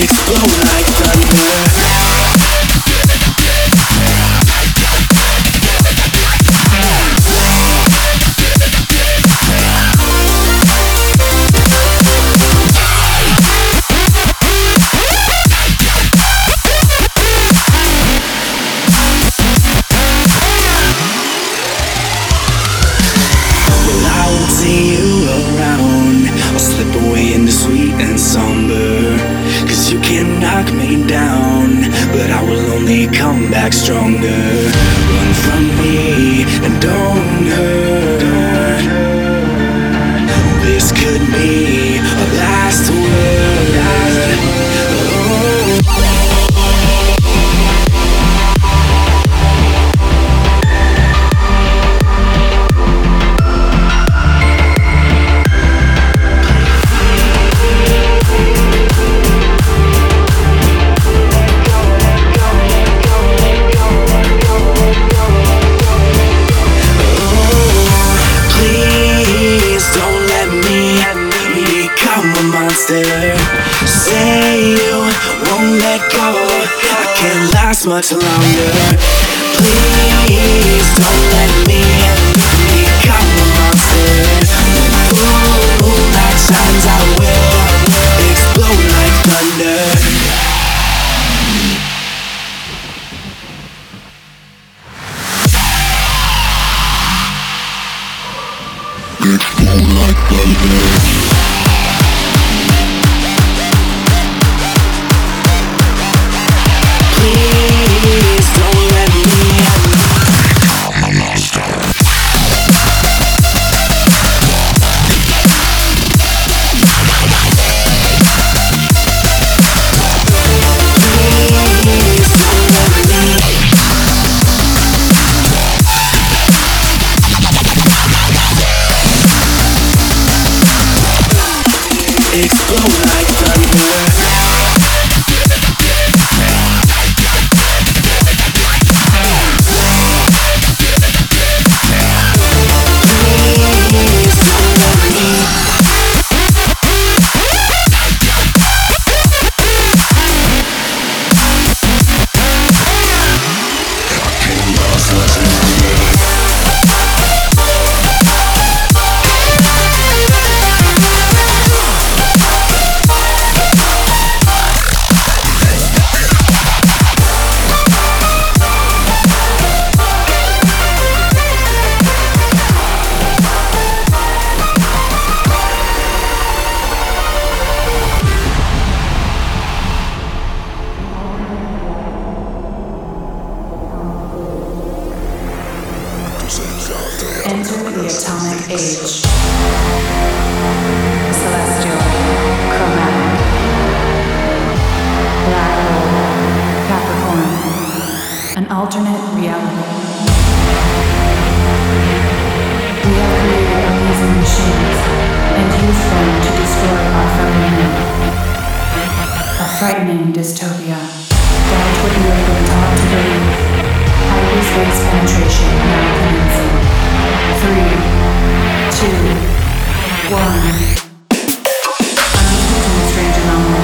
[0.00, 1.91] explode like thunder.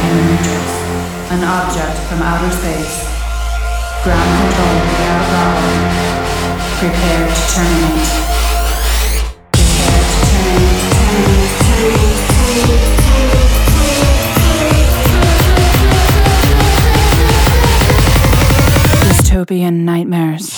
[0.08, 0.66] human matrix,
[1.30, 3.04] an object from outer space.
[4.02, 5.68] Ground control without power.
[6.78, 8.08] Prepare to terminate.
[9.52, 10.78] Prepare to terminate.
[19.04, 20.57] Dystopian nightmares.